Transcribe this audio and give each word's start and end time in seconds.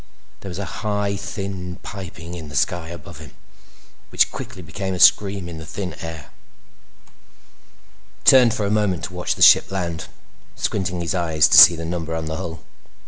There 0.39 0.49
was 0.49 0.57
a 0.57 0.81
high, 0.81 1.15
thin 1.15 1.75
piping 1.83 2.33
in 2.33 2.49
the 2.49 2.55
sky 2.55 2.89
above 2.89 3.19
him 3.19 3.35
which 4.09 4.31
quickly 4.31 4.63
became 4.63 4.95
a 4.95 4.99
scream 4.99 5.47
in 5.47 5.59
the 5.59 5.65
thin 5.67 5.93
air. 6.01 6.31
He 8.17 8.23
turned 8.23 8.55
for 8.55 8.65
a 8.65 8.71
moment 8.71 9.03
to 9.03 9.13
watch 9.13 9.35
the 9.35 9.43
ship 9.43 9.69
land, 9.71 10.07
squinting 10.55 11.01
his 11.01 11.13
eyes 11.13 11.47
to 11.49 11.57
see 11.59 11.75
the 11.75 11.85
number 11.85 12.15
on 12.15 12.25
the 12.25 12.37
hull. 12.37 12.61